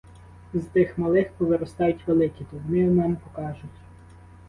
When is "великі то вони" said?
2.07-2.85